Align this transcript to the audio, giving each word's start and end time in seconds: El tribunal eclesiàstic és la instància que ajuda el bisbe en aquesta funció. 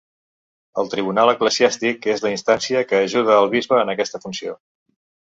El 0.83 0.87
tribunal 0.93 1.31
eclesiàstic 1.33 2.07
és 2.13 2.23
la 2.25 2.31
instància 2.35 2.81
que 2.91 3.01
ajuda 3.09 3.35
el 3.41 3.51
bisbe 3.57 3.77
en 3.83 3.93
aquesta 3.93 4.23
funció. 4.25 4.57